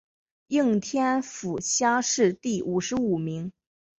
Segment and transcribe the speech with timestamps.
[0.47, 3.53] 应天府乡试第五十五名。